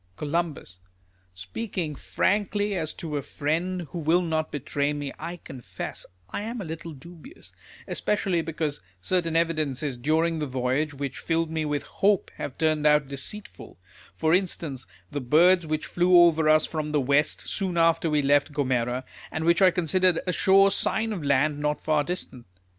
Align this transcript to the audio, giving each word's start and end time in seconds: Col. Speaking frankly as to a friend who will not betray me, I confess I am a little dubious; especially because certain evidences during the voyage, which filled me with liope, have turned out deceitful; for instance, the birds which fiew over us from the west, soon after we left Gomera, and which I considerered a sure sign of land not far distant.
Col. 0.15 0.55
Speaking 1.35 1.93
frankly 1.93 2.75
as 2.75 2.91
to 2.95 3.17
a 3.17 3.21
friend 3.21 3.83
who 3.91 3.99
will 3.99 4.23
not 4.23 4.51
betray 4.51 4.93
me, 4.93 5.13
I 5.19 5.37
confess 5.37 6.07
I 6.27 6.41
am 6.41 6.59
a 6.59 6.65
little 6.65 6.93
dubious; 6.93 7.51
especially 7.87 8.41
because 8.41 8.81
certain 8.99 9.35
evidences 9.35 9.97
during 9.97 10.39
the 10.39 10.47
voyage, 10.47 10.95
which 10.95 11.19
filled 11.19 11.51
me 11.51 11.65
with 11.65 11.85
liope, 11.85 12.31
have 12.37 12.57
turned 12.57 12.87
out 12.87 13.09
deceitful; 13.09 13.77
for 14.15 14.33
instance, 14.33 14.87
the 15.11 15.21
birds 15.21 15.67
which 15.67 15.85
fiew 15.87 16.17
over 16.25 16.49
us 16.49 16.65
from 16.65 16.93
the 16.93 16.99
west, 16.99 17.41
soon 17.45 17.77
after 17.77 18.09
we 18.09 18.23
left 18.23 18.51
Gomera, 18.51 19.03
and 19.29 19.45
which 19.45 19.61
I 19.61 19.69
considerered 19.69 20.21
a 20.25 20.31
sure 20.31 20.71
sign 20.71 21.13
of 21.13 21.23
land 21.23 21.59
not 21.59 21.79
far 21.79 22.03
distant. 22.03 22.47